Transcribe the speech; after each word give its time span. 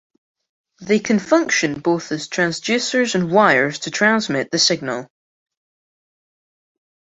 They 0.79 0.97
can 0.97 1.19
function 1.19 1.79
both 1.79 2.11
as 2.11 2.27
transducers 2.27 3.13
and 3.13 3.29
wires 3.29 3.77
to 3.81 3.91
transmit 3.91 4.49
the 4.49 4.57
signal. 4.57 5.07